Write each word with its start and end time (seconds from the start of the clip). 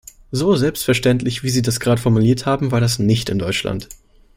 So 0.31 0.55
selbstverständlich, 0.55 1.43
wie 1.43 1.51
Sie 1.51 1.61
das 1.61 1.79
gerade 1.79 2.01
formuliert 2.01 2.47
haben, 2.47 2.71
war 2.71 2.79
das 2.81 2.97
nicht 2.97 3.29
in 3.29 3.37
Deutschland. 3.37 3.87